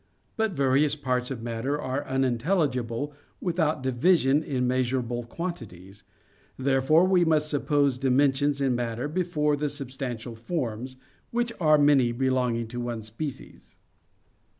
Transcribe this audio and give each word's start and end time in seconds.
But 0.35 0.53
various 0.53 0.95
parts 0.95 1.29
of 1.29 1.43
matter 1.43 1.79
are 1.79 2.03
unintelligible 2.07 3.13
without 3.39 3.83
division 3.83 4.41
in 4.41 4.67
measurable 4.67 5.21
quantities. 5.25 6.01
Therefore 6.57 7.05
we 7.05 7.23
must 7.23 7.49
suppose 7.51 7.99
dimensions 7.99 8.59
in 8.59 8.73
matter 8.73 9.07
before 9.07 9.55
the 9.55 9.69
substantial 9.69 10.35
forms, 10.35 10.95
which 11.29 11.53
are 11.59 11.77
many 11.77 12.11
belonging 12.11 12.67
to 12.69 12.79
one 12.81 13.03
species. 13.03 13.77